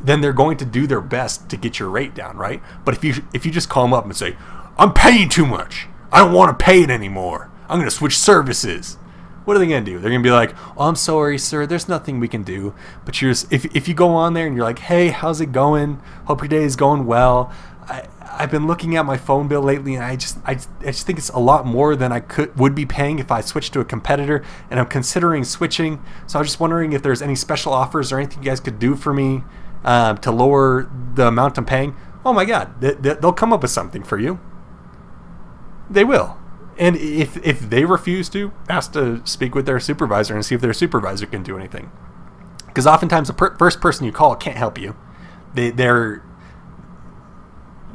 then 0.00 0.20
they're 0.20 0.32
going 0.32 0.56
to 0.58 0.64
do 0.64 0.86
their 0.86 1.00
best 1.00 1.48
to 1.48 1.56
get 1.56 1.78
your 1.78 1.88
rate 1.88 2.14
down, 2.14 2.36
right? 2.36 2.62
But 2.84 2.94
if 2.94 3.02
you 3.02 3.24
if 3.34 3.44
you 3.44 3.50
just 3.50 3.68
call 3.68 3.84
them 3.84 3.94
up 3.94 4.04
and 4.04 4.16
say, 4.16 4.36
"I'm 4.78 4.92
paying 4.92 5.28
too 5.28 5.46
much. 5.46 5.88
I 6.12 6.20
don't 6.20 6.32
want 6.32 6.56
to 6.56 6.64
pay 6.64 6.82
it 6.82 6.90
anymore. 6.90 7.50
I'm 7.68 7.78
going 7.78 7.90
to 7.90 7.94
switch 7.94 8.18
services." 8.18 8.98
what 9.46 9.56
are 9.56 9.60
they 9.60 9.68
going 9.68 9.84
to 9.84 9.90
do? 9.92 9.98
They're 10.00 10.10
going 10.10 10.22
to 10.22 10.26
be 10.26 10.32
like, 10.32 10.56
"Oh, 10.76 10.88
I'm 10.88 10.96
sorry, 10.96 11.38
sir. 11.38 11.66
There's 11.66 11.88
nothing 11.88 12.18
we 12.18 12.26
can 12.26 12.42
do." 12.42 12.74
But 13.04 13.22
you're 13.22 13.30
just, 13.30 13.52
if 13.52 13.64
if 13.76 13.86
you 13.86 13.94
go 13.94 14.08
on 14.08 14.34
there 14.34 14.44
and 14.44 14.56
you're 14.56 14.64
like, 14.64 14.80
"Hey, 14.80 15.08
how's 15.08 15.40
it 15.40 15.52
going? 15.52 16.02
Hope 16.24 16.40
your 16.40 16.48
day 16.48 16.64
is 16.64 16.76
going 16.76 17.06
well." 17.06 17.52
I 17.88 18.08
I've 18.38 18.50
been 18.50 18.66
looking 18.66 18.96
at 18.96 19.06
my 19.06 19.16
phone 19.16 19.48
bill 19.48 19.62
lately, 19.62 19.94
and 19.94 20.04
I 20.04 20.16
just 20.16 20.38
I, 20.44 20.58
I 20.80 20.86
just 20.86 21.06
think 21.06 21.18
it's 21.18 21.30
a 21.30 21.38
lot 21.38 21.64
more 21.64 21.96
than 21.96 22.12
I 22.12 22.20
could 22.20 22.58
would 22.58 22.74
be 22.74 22.84
paying 22.84 23.18
if 23.18 23.30
I 23.30 23.40
switched 23.40 23.72
to 23.74 23.80
a 23.80 23.84
competitor, 23.84 24.44
and 24.70 24.78
I'm 24.78 24.86
considering 24.86 25.44
switching. 25.44 26.02
So 26.26 26.38
I 26.38 26.42
was 26.42 26.48
just 26.48 26.60
wondering 26.60 26.92
if 26.92 27.02
there's 27.02 27.22
any 27.22 27.36
special 27.36 27.72
offers 27.72 28.12
or 28.12 28.18
anything 28.18 28.42
you 28.42 28.50
guys 28.50 28.60
could 28.60 28.78
do 28.78 28.96
for 28.96 29.14
me 29.14 29.42
uh, 29.84 30.14
to 30.16 30.30
lower 30.30 30.90
the 31.14 31.28
amount 31.28 31.56
I'm 31.56 31.64
paying. 31.64 31.96
Oh 32.24 32.32
my 32.32 32.44
God, 32.44 32.80
they, 32.80 32.92
they'll 32.92 33.32
come 33.32 33.52
up 33.52 33.62
with 33.62 33.70
something 33.70 34.02
for 34.02 34.18
you. 34.18 34.40
They 35.88 36.02
will. 36.02 36.36
And 36.78 36.96
if 36.96 37.36
if 37.44 37.60
they 37.60 37.84
refuse 37.84 38.28
to, 38.30 38.52
ask 38.68 38.92
to 38.92 39.22
speak 39.24 39.54
with 39.54 39.66
their 39.66 39.80
supervisor 39.80 40.34
and 40.34 40.44
see 40.44 40.54
if 40.54 40.60
their 40.60 40.74
supervisor 40.74 41.26
can 41.26 41.42
do 41.42 41.56
anything. 41.56 41.90
Because 42.66 42.86
oftentimes 42.86 43.28
the 43.28 43.34
per- 43.34 43.56
first 43.56 43.80
person 43.80 44.04
you 44.04 44.12
call 44.12 44.36
can't 44.36 44.56
help 44.56 44.78
you. 44.78 44.94
They 45.54 45.70
they're 45.70 46.22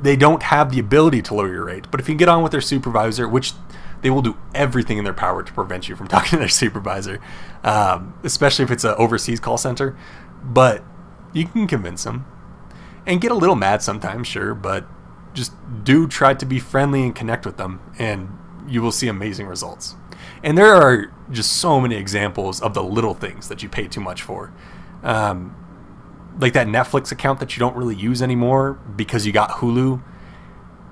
they 0.02 0.16
don't 0.16 0.42
have 0.44 0.72
the 0.72 0.80
ability 0.80 1.22
to 1.22 1.36
lower 1.36 1.52
your 1.52 1.66
rate. 1.66 1.86
But 1.92 2.00
if 2.00 2.10
you 2.10 2.16
get 2.16 2.28
on 2.28 2.42
with 2.42 2.52
their 2.52 2.62
supervisor, 2.62 3.30
which 3.30 3.54
they 4.02 4.10
will 4.10 4.24
do 4.24 4.36
everything 4.56 4.98
in 4.98 5.04
their 5.04 5.14
power 5.14 5.44
to 5.44 5.54
prevent 5.54 5.88
you 5.88 5.96
from 5.96 6.08
talking 6.10 6.32
to 6.32 6.38
their 6.38 6.48
supervisor, 6.48 7.20
um, 7.64 8.16
especially 8.24 8.66
if 8.66 8.72
it's 8.72 8.84
an 8.84 8.96
overseas 8.98 9.40
call 9.40 9.58
center. 9.58 9.96
But 10.44 10.84
you 11.34 11.46
can 11.46 11.68
convince 11.68 12.04
them 12.04 12.26
and 13.06 13.22
get 13.22 13.32
a 13.32 13.36
little 13.36 13.56
mad 13.56 13.84
sometimes, 13.84 14.28
sure, 14.28 14.56
but 14.56 14.86
just 15.34 15.54
do 15.84 16.08
try 16.08 16.34
to 16.34 16.46
be 16.46 16.60
friendly 16.60 17.04
and 17.04 17.16
connect 17.16 17.46
with 17.46 17.58
them 17.58 17.80
and 17.98 18.38
you 18.68 18.82
will 18.82 18.92
see 18.92 19.08
amazing 19.08 19.48
results. 19.48 19.96
And 20.44 20.58
there 20.58 20.74
are 20.74 21.12
just 21.32 21.54
so 21.54 21.80
many 21.80 21.96
examples 21.96 22.62
of 22.62 22.74
the 22.74 22.84
little 22.84 23.14
things 23.14 23.48
that 23.50 23.64
you 23.64 23.70
pay 23.70 23.88
too 23.88 24.02
much 24.02 24.22
for. 24.22 24.54
Um, 25.04 25.56
like 26.40 26.54
that 26.54 26.68
Netflix 26.68 27.12
account 27.12 27.40
that 27.40 27.56
you 27.56 27.60
don't 27.60 27.76
really 27.76 27.96
use 27.96 28.22
anymore 28.22 28.74
because 28.96 29.26
you 29.26 29.34
got 29.34 29.50
Hulu, 29.52 30.02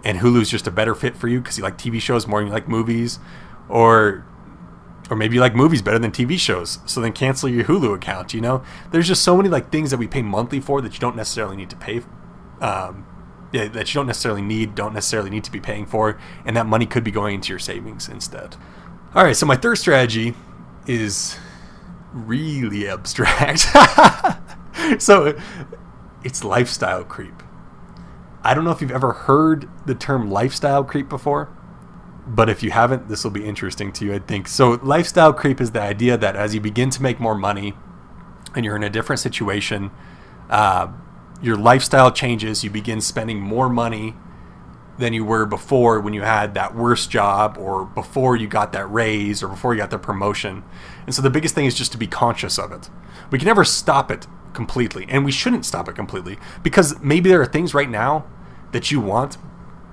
and 0.03 0.19
Hulu's 0.19 0.49
just 0.49 0.67
a 0.67 0.71
better 0.71 0.95
fit 0.95 1.15
for 1.15 1.27
you 1.27 1.41
because 1.41 1.57
you 1.57 1.63
like 1.63 1.77
TV 1.77 2.01
shows 2.01 2.27
more 2.27 2.39
than 2.39 2.47
you 2.47 2.53
like 2.53 2.67
movies. 2.67 3.19
Or 3.67 4.25
or 5.09 5.15
maybe 5.15 5.35
you 5.35 5.41
like 5.41 5.55
movies 5.55 5.81
better 5.81 5.97
than 5.97 6.11
TV 6.11 6.37
shows, 6.37 6.79
so 6.85 7.01
then 7.01 7.13
cancel 7.13 7.49
your 7.49 7.63
Hulu 7.65 7.95
account. 7.95 8.33
You 8.33 8.41
know, 8.41 8.63
there's 8.91 9.07
just 9.07 9.23
so 9.23 9.35
many 9.35 9.49
like 9.49 9.71
things 9.71 9.89
that 9.91 9.97
we 9.97 10.07
pay 10.07 10.21
monthly 10.21 10.59
for 10.59 10.81
that 10.81 10.93
you 10.93 10.99
don't 10.99 11.15
necessarily 11.15 11.55
need 11.55 11.69
to 11.71 11.75
pay. 11.75 12.01
Um, 12.61 13.05
that 13.51 13.93
you 13.93 13.99
don't 13.99 14.07
necessarily 14.07 14.41
need, 14.41 14.75
don't 14.75 14.93
necessarily 14.93 15.29
need 15.29 15.43
to 15.43 15.51
be 15.51 15.59
paying 15.59 15.85
for, 15.85 16.19
and 16.45 16.55
that 16.55 16.65
money 16.65 16.85
could 16.85 17.03
be 17.03 17.11
going 17.11 17.35
into 17.35 17.49
your 17.49 17.59
savings 17.59 18.07
instead. 18.07 18.55
All 19.15 19.23
right, 19.23 19.35
so 19.35 19.45
my 19.45 19.55
third 19.55 19.77
strategy 19.77 20.35
is 20.87 21.37
really 22.13 22.87
abstract. 22.87 23.67
so 24.99 25.37
it's 26.23 26.43
lifestyle 26.43 27.03
creep. 27.03 27.43
I 28.43 28.53
don't 28.53 28.63
know 28.63 28.71
if 28.71 28.81
you've 28.81 28.91
ever 28.91 29.13
heard 29.13 29.67
the 29.85 29.95
term 29.95 30.29
lifestyle 30.29 30.83
creep 30.83 31.09
before, 31.09 31.49
but 32.25 32.49
if 32.49 32.63
you 32.63 32.71
haven't, 32.71 33.09
this 33.09 33.23
will 33.23 33.31
be 33.31 33.45
interesting 33.45 33.91
to 33.93 34.05
you, 34.05 34.13
I 34.13 34.19
think. 34.19 34.47
So, 34.47 34.79
lifestyle 34.83 35.33
creep 35.33 35.59
is 35.59 35.71
the 35.71 35.81
idea 35.81 36.17
that 36.17 36.35
as 36.35 36.53
you 36.53 36.61
begin 36.61 36.89
to 36.91 37.01
make 37.01 37.19
more 37.19 37.35
money 37.35 37.73
and 38.55 38.63
you're 38.63 38.75
in 38.75 38.83
a 38.83 38.89
different 38.89 39.19
situation, 39.19 39.91
uh, 40.49 40.87
your 41.41 41.57
lifestyle 41.57 42.11
changes, 42.11 42.63
you 42.63 42.69
begin 42.69 43.01
spending 43.01 43.39
more 43.39 43.69
money 43.69 44.15
than 44.97 45.13
you 45.13 45.23
were 45.23 45.45
before 45.45 45.99
when 46.01 46.13
you 46.13 46.21
had 46.21 46.53
that 46.53 46.75
worst 46.75 47.09
job 47.09 47.57
or 47.57 47.85
before 47.85 48.35
you 48.35 48.47
got 48.47 48.73
that 48.73 48.91
raise 48.91 49.41
or 49.41 49.47
before 49.47 49.73
you 49.73 49.79
got 49.79 49.89
the 49.89 49.97
promotion. 49.97 50.63
And 51.05 51.15
so 51.15 51.21
the 51.21 51.29
biggest 51.29 51.55
thing 51.55 51.65
is 51.65 51.73
just 51.73 51.93
to 51.93 51.97
be 51.97 52.07
conscious 52.07 52.59
of 52.59 52.73
it. 52.73 52.89
We 53.31 53.39
can 53.39 53.45
never 53.45 53.63
stop 53.63 54.11
it 54.11 54.27
completely, 54.53 55.05
and 55.07 55.23
we 55.23 55.31
shouldn't 55.31 55.65
stop 55.65 55.87
it 55.87 55.95
completely 55.95 56.37
because 56.63 56.99
maybe 56.99 57.29
there 57.29 57.41
are 57.41 57.45
things 57.45 57.73
right 57.73 57.89
now 57.89 58.25
that 58.73 58.91
you 58.91 58.99
want, 58.99 59.37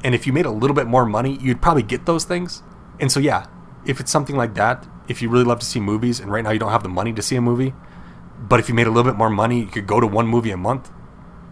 and 0.02 0.14
if 0.14 0.26
you 0.26 0.32
made 0.32 0.46
a 0.46 0.50
little 0.50 0.74
bit 0.74 0.86
more 0.86 1.06
money, 1.06 1.38
you'd 1.40 1.62
probably 1.62 1.82
get 1.82 2.06
those 2.06 2.24
things. 2.24 2.62
And 2.98 3.12
so, 3.12 3.20
yeah, 3.20 3.46
if 3.84 4.00
it's 4.00 4.10
something 4.10 4.36
like 4.36 4.54
that, 4.54 4.86
if 5.06 5.22
you 5.22 5.28
really 5.28 5.44
love 5.44 5.60
to 5.60 5.66
see 5.66 5.78
movies 5.78 6.18
and 6.18 6.32
right 6.32 6.42
now 6.42 6.50
you 6.50 6.58
don't 6.58 6.72
have 6.72 6.82
the 6.82 6.88
money 6.88 7.12
to 7.12 7.22
see 7.22 7.36
a 7.36 7.40
movie, 7.40 7.74
but 8.38 8.58
if 8.58 8.68
you 8.68 8.74
made 8.74 8.86
a 8.86 8.90
little 8.90 9.10
bit 9.10 9.16
more 9.16 9.30
money, 9.30 9.60
you 9.60 9.66
could 9.66 9.86
go 9.86 10.00
to 10.00 10.06
one 10.06 10.26
movie 10.26 10.50
a 10.50 10.56
month. 10.56 10.90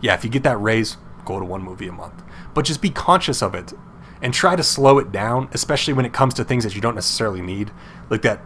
Yeah, 0.04 0.12
if 0.12 0.22
you 0.22 0.28
get 0.28 0.42
that 0.42 0.58
raise, 0.58 0.98
go 1.24 1.38
to 1.38 1.46
one 1.46 1.62
movie 1.62 1.88
a 1.88 1.92
month. 1.92 2.22
But 2.52 2.66
just 2.66 2.82
be 2.82 2.90
conscious 2.90 3.40
of 3.40 3.54
it 3.54 3.72
and 4.20 4.34
try 4.34 4.54
to 4.54 4.62
slow 4.62 4.98
it 4.98 5.10
down, 5.10 5.48
especially 5.52 5.94
when 5.94 6.04
it 6.04 6.12
comes 6.12 6.34
to 6.34 6.44
things 6.44 6.62
that 6.64 6.74
you 6.74 6.82
don't 6.82 6.94
necessarily 6.94 7.40
need, 7.40 7.70
like 8.10 8.20
that 8.20 8.42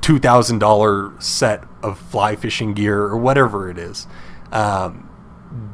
$2,000 0.00 1.22
set 1.22 1.62
of 1.84 2.00
fly 2.00 2.34
fishing 2.34 2.74
gear 2.74 3.00
or 3.00 3.16
whatever 3.16 3.70
it 3.70 3.78
is. 3.78 4.08
Um, 4.50 5.08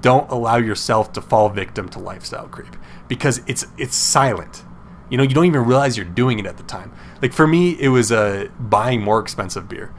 don't 0.02 0.30
allow 0.30 0.58
yourself 0.58 1.10
to 1.14 1.22
fall 1.22 1.48
victim 1.48 1.88
to 1.88 1.98
lifestyle 1.98 2.46
creep 2.46 2.76
because 3.08 3.40
it's 3.46 3.66
it's 3.78 3.96
silent. 3.96 4.62
You 5.08 5.16
know, 5.16 5.22
you 5.22 5.34
don't 5.34 5.46
even 5.46 5.64
realize 5.64 5.96
you're 5.96 6.04
doing 6.04 6.38
it 6.38 6.44
at 6.44 6.58
the 6.58 6.64
time. 6.64 6.92
Like 7.22 7.32
for 7.32 7.46
me, 7.46 7.80
it 7.80 7.88
was 7.88 8.12
uh, 8.12 8.48
buying 8.60 9.00
more 9.00 9.20
expensive 9.20 9.70
beer. 9.70 9.94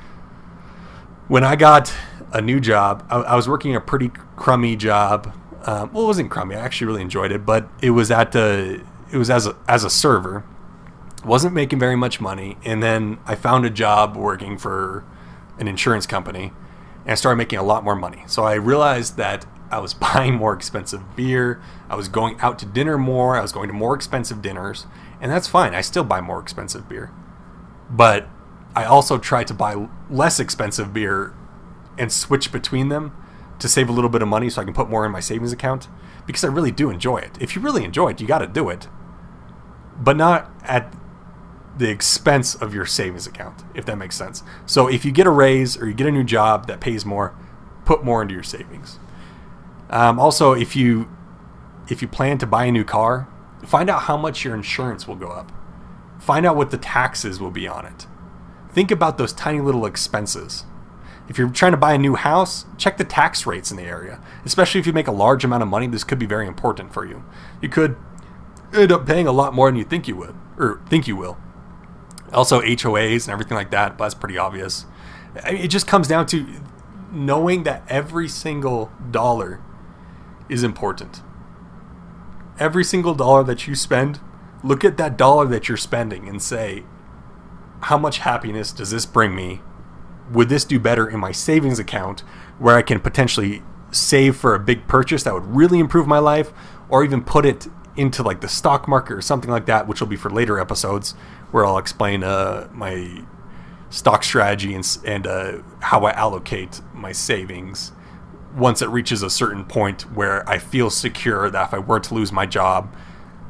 When 1.27 1.43
I 1.43 1.55
got 1.55 1.91
a 2.31 2.41
new 2.41 2.59
job, 2.59 3.05
I, 3.09 3.17
I 3.17 3.35
was 3.35 3.47
working 3.47 3.75
a 3.75 3.81
pretty 3.81 4.09
crummy 4.35 4.75
job. 4.75 5.33
Um, 5.63 5.91
well, 5.91 6.03
it 6.03 6.07
wasn't 6.07 6.31
crummy. 6.31 6.55
I 6.55 6.59
actually 6.59 6.87
really 6.87 7.01
enjoyed 7.01 7.31
it, 7.31 7.45
but 7.45 7.67
it 7.81 7.91
was 7.91 8.11
at 8.11 8.31
the 8.31 8.83
it 9.11 9.17
was 9.17 9.29
as 9.29 9.47
a, 9.47 9.55
as 9.67 9.83
a 9.83 9.89
server. 9.89 10.43
Wasn't 11.25 11.53
making 11.53 11.79
very 11.79 11.95
much 11.95 12.21
money, 12.21 12.57
and 12.63 12.81
then 12.81 13.17
I 13.25 13.35
found 13.35 13.65
a 13.65 13.69
job 13.69 14.15
working 14.15 14.57
for 14.57 15.03
an 15.57 15.67
insurance 15.67 16.05
company, 16.05 16.53
and 17.03 17.11
I 17.11 17.15
started 17.15 17.37
making 17.37 17.59
a 17.59 17.63
lot 17.63 17.83
more 17.83 17.95
money. 17.95 18.23
So 18.27 18.43
I 18.43 18.53
realized 18.53 19.17
that 19.17 19.45
I 19.71 19.79
was 19.79 19.93
buying 19.93 20.35
more 20.35 20.53
expensive 20.53 21.15
beer. 21.15 21.61
I 21.89 21.95
was 21.95 22.07
going 22.07 22.39
out 22.39 22.59
to 22.59 22.65
dinner 22.65 22.97
more. 22.97 23.35
I 23.35 23.41
was 23.41 23.51
going 23.51 23.67
to 23.67 23.73
more 23.73 23.95
expensive 23.95 24.41
dinners. 24.41 24.85
And 25.19 25.31
that's 25.31 25.47
fine. 25.47 25.73
I 25.73 25.81
still 25.81 26.03
buy 26.03 26.21
more 26.21 26.39
expensive 26.39 26.87
beer. 26.87 27.11
But 27.89 28.27
I 28.75 28.85
also 28.85 29.17
tried 29.17 29.47
to 29.47 29.53
buy 29.53 29.87
less 30.09 30.39
expensive 30.39 30.93
beer 30.93 31.33
and 31.97 32.11
switch 32.11 32.51
between 32.51 32.89
them 32.89 33.15
to 33.59 33.67
save 33.67 33.89
a 33.89 33.91
little 33.91 34.09
bit 34.09 34.21
of 34.21 34.27
money 34.27 34.49
so 34.49 34.61
I 34.61 34.65
can 34.65 34.73
put 34.73 34.89
more 34.89 35.05
in 35.05 35.11
my 35.11 35.19
savings 35.19 35.51
account 35.51 35.87
because 36.25 36.43
I 36.43 36.47
really 36.47 36.71
do 36.71 36.89
enjoy 36.89 37.17
it. 37.17 37.37
If 37.39 37.55
you 37.55 37.61
really 37.61 37.83
enjoy 37.83 38.09
it, 38.09 38.21
you 38.21 38.27
got 38.27 38.39
to 38.39 38.47
do 38.47 38.69
it. 38.69 38.87
But 39.99 40.15
not 40.17 40.51
at 40.63 40.93
the 41.77 41.89
expense 41.89 42.55
of 42.55 42.73
your 42.73 42.85
savings 42.85 43.27
account, 43.27 43.63
if 43.73 43.85
that 43.85 43.97
makes 43.97 44.15
sense. 44.15 44.43
So 44.65 44.87
if 44.87 45.05
you 45.05 45.11
get 45.11 45.27
a 45.27 45.31
raise 45.31 45.77
or 45.77 45.87
you 45.87 45.93
get 45.93 46.07
a 46.07 46.11
new 46.11 46.23
job 46.23 46.67
that 46.67 46.79
pays 46.79 47.05
more, 47.05 47.35
put 47.85 48.03
more 48.03 48.21
into 48.21 48.33
your 48.33 48.43
savings. 48.43 48.99
Um, 49.89 50.19
also, 50.19 50.53
if 50.53 50.75
you 50.75 51.09
if 51.89 52.01
you 52.01 52.07
plan 52.07 52.37
to 52.39 52.45
buy 52.45 52.65
a 52.65 52.71
new 52.71 52.83
car, 52.83 53.29
find 53.65 53.89
out 53.89 54.03
how 54.03 54.17
much 54.17 54.43
your 54.43 54.53
insurance 54.53 55.07
will 55.07 55.15
go 55.15 55.29
up. 55.29 55.51
Find 56.19 56.45
out 56.45 56.57
what 56.57 56.71
the 56.71 56.77
taxes 56.77 57.39
will 57.39 57.51
be 57.51 57.67
on 57.67 57.85
it. 57.85 58.05
Think 58.71 58.91
about 58.91 59.17
those 59.17 59.31
tiny 59.31 59.61
little 59.61 59.85
expenses. 59.85 60.65
If 61.29 61.37
you're 61.37 61.49
trying 61.49 61.73
to 61.73 61.77
buy 61.77 61.93
a 61.93 61.97
new 61.97 62.15
house, 62.15 62.65
check 62.77 62.97
the 62.97 63.03
tax 63.03 63.45
rates 63.45 63.69
in 63.69 63.77
the 63.77 63.83
area. 63.83 64.21
Especially 64.45 64.79
if 64.79 64.87
you 64.87 64.93
make 64.93 65.07
a 65.07 65.11
large 65.11 65.43
amount 65.43 65.63
of 65.63 65.69
money, 65.69 65.87
this 65.87 66.03
could 66.03 66.19
be 66.19 66.25
very 66.25 66.47
important 66.47 66.93
for 66.93 67.05
you. 67.05 67.23
You 67.61 67.69
could 67.69 67.97
end 68.73 68.91
up 68.91 69.05
paying 69.05 69.27
a 69.27 69.31
lot 69.31 69.53
more 69.53 69.69
than 69.69 69.75
you 69.77 69.83
think 69.83 70.07
you 70.07 70.15
would, 70.15 70.35
or 70.57 70.81
think 70.89 71.07
you 71.07 71.15
will. 71.15 71.37
Also, 72.31 72.61
HOAs 72.61 73.25
and 73.25 73.33
everything 73.33 73.55
like 73.55 73.71
that, 73.71 73.97
but 73.97 74.05
that's 74.05 74.15
pretty 74.15 74.37
obvious. 74.37 74.85
It 75.45 75.67
just 75.67 75.87
comes 75.87 76.07
down 76.07 76.25
to 76.27 76.45
knowing 77.11 77.63
that 77.63 77.83
every 77.87 78.27
single 78.27 78.91
dollar 79.11 79.61
is 80.49 80.63
important. 80.63 81.21
Every 82.59 82.83
single 82.83 83.13
dollar 83.13 83.43
that 83.43 83.67
you 83.67 83.75
spend, 83.75 84.19
look 84.63 84.83
at 84.83 84.97
that 84.97 85.17
dollar 85.17 85.45
that 85.47 85.67
you're 85.67 85.77
spending 85.77 86.27
and 86.27 86.41
say, 86.41 86.83
how 87.81 87.97
much 87.97 88.19
happiness 88.19 88.71
does 88.71 88.91
this 88.91 89.05
bring 89.05 89.35
me? 89.35 89.61
Would 90.31 90.49
this 90.49 90.65
do 90.65 90.79
better 90.79 91.07
in 91.07 91.19
my 91.19 91.31
savings 91.31 91.79
account 91.79 92.21
where 92.59 92.75
I 92.75 92.81
can 92.81 92.99
potentially 92.99 93.61
save 93.91 94.35
for 94.35 94.53
a 94.53 94.59
big 94.59 94.87
purchase 94.87 95.23
that 95.23 95.33
would 95.33 95.45
really 95.45 95.79
improve 95.79 96.07
my 96.07 96.19
life 96.19 96.51
or 96.89 97.03
even 97.03 97.23
put 97.23 97.45
it 97.45 97.67
into 97.95 98.21
like 98.21 98.41
the 98.41 98.47
stock 98.47 98.87
market 98.87 99.13
or 99.13 99.21
something 99.21 99.49
like 99.49 99.65
that, 99.65 99.87
which 99.87 99.99
will 99.99 100.07
be 100.07 100.15
for 100.15 100.29
later 100.29 100.59
episodes 100.59 101.11
where 101.51 101.65
I'll 101.65 101.77
explain 101.77 102.23
uh, 102.23 102.67
my 102.71 103.23
stock 103.89 104.23
strategy 104.23 104.73
and, 104.75 104.97
and 105.05 105.25
uh, 105.25 105.57
how 105.79 106.05
I 106.05 106.11
allocate 106.11 106.81
my 106.93 107.11
savings 107.11 107.91
once 108.55 108.81
it 108.81 108.89
reaches 108.89 109.21
a 109.23 109.29
certain 109.29 109.63
point 109.63 110.01
where 110.13 110.47
I 110.49 110.57
feel 110.57 110.89
secure 110.89 111.49
that 111.49 111.67
if 111.67 111.73
I 111.73 111.79
were 111.79 111.99
to 111.99 112.13
lose 112.13 112.31
my 112.31 112.45
job, 112.45 112.93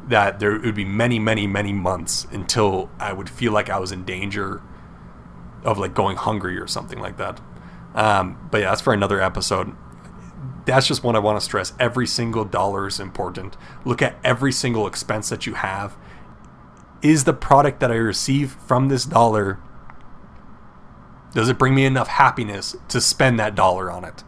that 0.08 0.40
there 0.40 0.60
would 0.60 0.76
be 0.76 0.86
many, 0.86 1.20
many, 1.20 1.48
many 1.48 1.74
months 1.74 2.28
until 2.32 2.90
I 3.00 3.14
would 3.14 3.30
feel 3.30 3.52
like 3.52 3.70
I 3.70 3.80
was 3.80 3.92
in 3.92 4.04
danger 4.06 4.62
of 5.68 5.78
like 5.78 5.94
going 5.94 6.16
hungry 6.16 6.58
or 6.58 6.66
something 6.66 7.00
like 7.00 7.18
that. 7.18 7.40
Um, 7.94 8.48
but 8.50 8.62
yeah, 8.62 8.70
that's 8.70 8.82
for 8.82 8.94
another 8.94 9.22
episode. 9.22 9.76
That's 10.66 10.88
just 10.88 11.04
what 11.04 11.16
I 11.16 11.20
want 11.20 11.38
to 11.40 11.44
stress. 11.44 11.74
Every 11.80 12.08
single 12.08 12.46
dollar 12.46 12.88
is 12.88 13.00
important. 13.00 13.58
Look 13.86 14.02
at 14.02 14.16
every 14.24 14.52
single 14.52 14.88
expense 14.88 15.30
that 15.30 15.46
you 15.46 15.56
have. 15.56 15.96
Is 17.02 17.26
the 17.26 17.34
product 17.34 17.80
that 17.82 17.92
I 17.92 17.96
receive 17.96 18.54
from 18.54 18.88
this 18.88 19.06
dollar, 19.06 19.60
does 21.34 21.50
it 21.50 21.58
bring 21.58 21.76
me 21.76 21.86
enough 21.86 22.08
happiness 22.08 22.76
to 22.88 23.02
spend 23.02 23.40
that 23.40 23.54
dollar 23.54 23.92
on 23.92 24.06
it? 24.06 24.24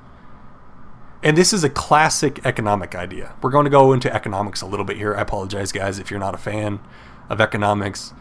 And 1.24 1.38
this 1.38 1.52
is 1.52 1.64
a 1.64 1.70
classic 1.70 2.46
economic 2.46 2.96
idea. 2.96 3.36
We're 3.42 3.50
going 3.50 3.66
to 3.66 3.72
go 3.72 3.92
into 3.94 4.14
economics 4.14 4.62
a 4.62 4.66
little 4.66 4.86
bit 4.86 4.98
here. 4.98 5.16
I 5.16 5.22
apologize, 5.22 5.72
guys, 5.72 6.00
if 6.00 6.12
you're 6.12 6.20
not 6.20 6.36
a 6.36 6.38
fan 6.38 6.80
of 7.30 7.42
economics, 7.42 8.14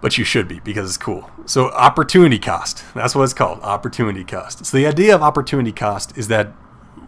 but 0.00 0.16
you 0.18 0.24
should 0.24 0.48
be 0.48 0.60
because 0.60 0.88
it's 0.88 0.96
cool. 0.96 1.30
So, 1.46 1.70
opportunity 1.70 2.38
cost. 2.38 2.84
That's 2.94 3.14
what 3.14 3.24
it's 3.24 3.34
called 3.34 3.60
opportunity 3.60 4.24
cost. 4.24 4.64
So, 4.64 4.76
the 4.76 4.86
idea 4.86 5.14
of 5.14 5.22
opportunity 5.22 5.72
cost 5.72 6.16
is 6.16 6.28
that 6.28 6.48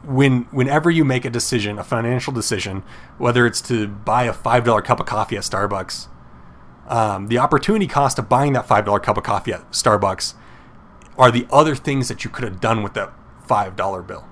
when 0.05 0.43
whenever 0.51 0.91
you 0.91 1.05
make 1.05 1.25
a 1.25 1.31
decision, 1.31 1.79
a 1.79 1.85
financial 1.85 2.33
decision, 2.33 2.83
whether 3.19 3.47
it's 3.47 3.61
to 3.63 3.89
buy 3.89 4.25
a 4.25 4.33
$5 4.33 4.85
cup 4.85 5.01
of 5.01 5.07
coffee 5.07 5.37
at 5.37 5.43
Starbucks, 5.43 6.09
um, 6.89 7.29
the 7.29 7.39
opportunity 7.39 7.87
cost 7.87 8.19
of 8.19 8.29
buying 8.29 8.53
that 8.55 8.67
$5 8.67 9.03
cup 9.03 9.17
of 9.17 9.23
coffee 9.23 9.53
at 9.53 9.71
Starbucks 9.71 10.35
are 11.17 11.31
the 11.31 11.47
other 11.51 11.75
things 11.75 12.09
that 12.09 12.25
you 12.25 12.31
could 12.31 12.45
have 12.45 12.61
done 12.61 12.83
with 12.83 12.95
that 12.95 13.13
$5 13.47 14.07
bill. 14.07 14.27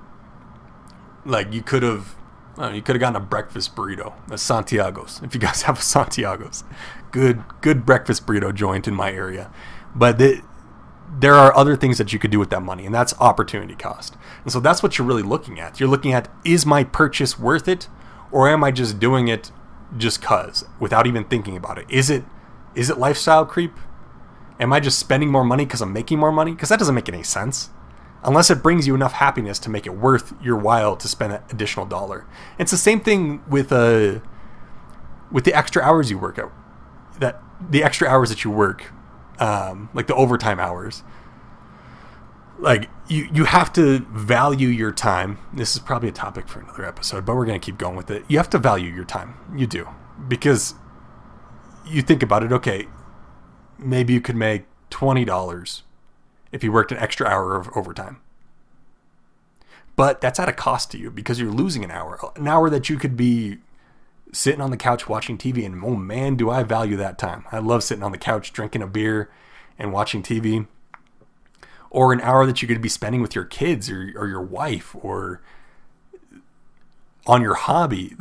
Like 1.24 1.52
you 1.52 1.62
could 1.62 1.82
have, 1.82 2.16
Oh, 2.60 2.68
you 2.68 2.82
could 2.82 2.94
have 2.94 3.00
gotten 3.00 3.16
a 3.16 3.24
breakfast 3.24 3.74
burrito, 3.74 4.12
a 4.30 4.36
Santiago's. 4.36 5.22
If 5.24 5.34
you 5.34 5.40
guys 5.40 5.62
have 5.62 5.78
a 5.78 5.82
Santiago's, 5.82 6.62
good 7.10 7.42
good 7.62 7.86
breakfast 7.86 8.26
burrito 8.26 8.54
joint 8.54 8.86
in 8.86 8.94
my 8.94 9.10
area. 9.10 9.50
But 9.94 10.18
the, 10.18 10.42
there 11.18 11.32
are 11.34 11.56
other 11.56 11.74
things 11.74 11.96
that 11.96 12.12
you 12.12 12.18
could 12.18 12.30
do 12.30 12.38
with 12.38 12.50
that 12.50 12.60
money, 12.60 12.84
and 12.84 12.94
that's 12.94 13.14
opportunity 13.18 13.74
cost. 13.74 14.14
And 14.44 14.52
so 14.52 14.60
that's 14.60 14.82
what 14.82 14.98
you're 14.98 15.06
really 15.06 15.22
looking 15.22 15.58
at. 15.58 15.80
You're 15.80 15.88
looking 15.88 16.12
at 16.12 16.28
is 16.44 16.66
my 16.66 16.84
purchase 16.84 17.38
worth 17.38 17.66
it, 17.66 17.88
or 18.30 18.46
am 18.46 18.62
I 18.62 18.70
just 18.72 19.00
doing 19.00 19.28
it 19.28 19.50
just 19.96 20.20
cause 20.20 20.66
without 20.78 21.06
even 21.06 21.24
thinking 21.24 21.56
about 21.56 21.78
it? 21.78 21.86
Is 21.88 22.10
it 22.10 22.24
is 22.74 22.90
it 22.90 22.98
lifestyle 22.98 23.46
creep? 23.46 23.72
Am 24.60 24.70
I 24.70 24.80
just 24.80 24.98
spending 24.98 25.30
more 25.30 25.44
money 25.44 25.64
because 25.64 25.80
I'm 25.80 25.94
making 25.94 26.18
more 26.18 26.30
money? 26.30 26.50
Because 26.52 26.68
that 26.68 26.78
doesn't 26.78 26.94
make 26.94 27.08
any 27.08 27.22
sense 27.22 27.70
unless 28.22 28.50
it 28.50 28.62
brings 28.62 28.86
you 28.86 28.94
enough 28.94 29.12
happiness 29.12 29.58
to 29.60 29.70
make 29.70 29.86
it 29.86 29.94
worth 29.94 30.34
your 30.42 30.56
while 30.56 30.96
to 30.96 31.08
spend 31.08 31.32
an 31.32 31.42
additional 31.50 31.86
dollar. 31.86 32.26
It's 32.58 32.70
the 32.70 32.76
same 32.76 33.00
thing 33.00 33.42
with 33.48 33.72
uh, 33.72 34.20
with 35.30 35.44
the 35.44 35.54
extra 35.54 35.82
hours 35.82 36.10
you 36.10 36.18
work 36.18 36.38
out. 36.38 36.52
That 37.18 37.42
the 37.60 37.82
extra 37.82 38.08
hours 38.08 38.30
that 38.30 38.44
you 38.44 38.50
work, 38.50 38.92
um, 39.38 39.90
like 39.94 40.06
the 40.06 40.14
overtime 40.14 40.60
hours. 40.60 41.02
Like 42.58 42.90
you, 43.08 43.26
you 43.32 43.44
have 43.46 43.72
to 43.74 44.00
value 44.10 44.68
your 44.68 44.92
time. 44.92 45.38
This 45.50 45.74
is 45.74 45.78
probably 45.80 46.10
a 46.10 46.12
topic 46.12 46.46
for 46.46 46.60
another 46.60 46.84
episode, 46.84 47.24
but 47.24 47.34
we're 47.34 47.46
gonna 47.46 47.58
keep 47.58 47.78
going 47.78 47.96
with 47.96 48.10
it. 48.10 48.24
You 48.28 48.36
have 48.36 48.50
to 48.50 48.58
value 48.58 48.92
your 48.92 49.04
time. 49.04 49.34
You 49.56 49.66
do 49.66 49.88
because 50.28 50.74
you 51.86 52.02
think 52.02 52.22
about 52.22 52.42
it. 52.42 52.52
Okay, 52.52 52.86
maybe 53.78 54.12
you 54.12 54.20
could 54.20 54.36
make 54.36 54.64
twenty 54.90 55.24
dollars 55.24 55.84
if 56.52 56.64
you 56.64 56.72
worked 56.72 56.92
an 56.92 56.98
extra 56.98 57.26
hour 57.26 57.56
of 57.56 57.68
overtime. 57.76 58.20
But 59.96 60.20
that's 60.20 60.40
at 60.40 60.48
a 60.48 60.52
cost 60.52 60.90
to 60.92 60.98
you 60.98 61.10
because 61.10 61.40
you're 61.40 61.52
losing 61.52 61.84
an 61.84 61.90
hour, 61.90 62.18
an 62.36 62.48
hour 62.48 62.70
that 62.70 62.88
you 62.88 62.96
could 62.96 63.16
be 63.16 63.58
sitting 64.32 64.60
on 64.60 64.70
the 64.70 64.76
couch 64.76 65.08
watching 65.08 65.36
TV. 65.36 65.66
And 65.66 65.82
oh 65.84 65.96
man, 65.96 66.36
do 66.36 66.50
I 66.50 66.62
value 66.62 66.96
that 66.96 67.18
time! 67.18 67.44
I 67.52 67.58
love 67.58 67.82
sitting 67.82 68.04
on 68.04 68.12
the 68.12 68.18
couch 68.18 68.52
drinking 68.52 68.82
a 68.82 68.86
beer 68.86 69.30
and 69.78 69.92
watching 69.92 70.22
TV 70.22 70.66
or 71.90 72.12
an 72.12 72.20
hour 72.20 72.46
that 72.46 72.62
you 72.62 72.68
could 72.68 72.80
be 72.80 72.88
spending 72.88 73.20
with 73.20 73.34
your 73.34 73.44
kids 73.44 73.90
or, 73.90 74.12
or 74.16 74.28
your 74.28 74.40
wife 74.40 74.94
or 74.94 75.42
on 77.26 77.42
your 77.42 77.54
hobby 77.54 78.14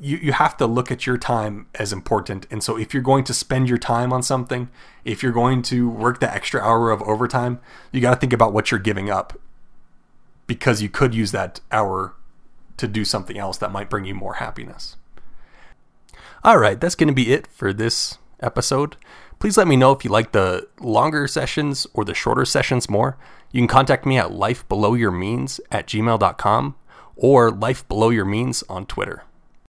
you, 0.00 0.16
you 0.16 0.32
have 0.32 0.56
to 0.56 0.66
look 0.66 0.90
at 0.90 1.06
your 1.06 1.18
time 1.18 1.66
as 1.74 1.92
important. 1.92 2.46
And 2.50 2.62
so 2.62 2.78
if 2.78 2.94
you're 2.94 3.02
going 3.02 3.24
to 3.24 3.34
spend 3.34 3.68
your 3.68 3.78
time 3.78 4.12
on 4.12 4.22
something 4.22 4.68
if 5.04 5.22
you're 5.22 5.32
going 5.32 5.62
to 5.62 5.88
work 5.88 6.20
the 6.20 6.32
extra 6.32 6.60
hour 6.60 6.90
of 6.90 7.02
overtime 7.02 7.60
you 7.92 8.00
got 8.00 8.14
to 8.14 8.20
think 8.20 8.32
about 8.32 8.52
what 8.52 8.70
you're 8.70 8.80
giving 8.80 9.10
up 9.10 9.38
because 10.46 10.82
you 10.82 10.88
could 10.88 11.14
use 11.14 11.32
that 11.32 11.60
hour 11.72 12.14
to 12.76 12.86
do 12.86 13.04
something 13.04 13.38
else 13.38 13.58
that 13.58 13.72
might 13.72 13.90
bring 13.90 14.04
you 14.04 14.14
more 14.14 14.34
happiness. 14.34 14.96
All 16.42 16.58
right 16.58 16.80
that's 16.80 16.94
going 16.94 17.08
to 17.08 17.14
be 17.14 17.32
it 17.32 17.46
for 17.48 17.72
this 17.72 18.18
episode. 18.40 18.96
Please 19.40 19.56
let 19.56 19.66
me 19.66 19.76
know 19.76 19.92
if 19.92 20.04
you 20.04 20.10
like 20.10 20.32
the 20.32 20.68
longer 20.80 21.26
sessions 21.26 21.86
or 21.92 22.04
the 22.04 22.14
shorter 22.14 22.44
sessions 22.44 22.88
more. 22.88 23.18
You 23.50 23.60
can 23.60 23.68
contact 23.68 24.06
me 24.06 24.16
at 24.16 24.30
lifebelowyourmeans 24.30 25.60
at 25.70 25.86
gmail.com 25.86 26.76
or 27.16 27.50
Life 27.50 27.86
Below 27.88 28.10
Your 28.10 28.24
Means 28.24 28.62
on 28.68 28.86
Twitter. 28.86 29.22